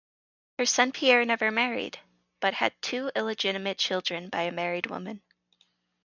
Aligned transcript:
Her 0.57 0.65
son 0.65 0.93
Pierre 0.93 1.23
never 1.25 1.51
married, 1.51 1.99
but 2.39 2.55
had 2.55 2.73
two 2.81 3.11
illegitimate 3.15 3.77
children 3.77 4.29
by 4.29 4.41
a 4.41 4.51
married 4.51 4.87
woman. 4.87 5.21